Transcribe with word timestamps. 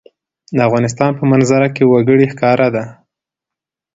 د 0.55 0.57
افغانستان 0.67 1.11
په 1.19 1.23
منظره 1.31 1.67
کې 1.75 1.83
وګړي 1.91 2.25
ښکاره 2.33 2.67
ده. 2.75 2.83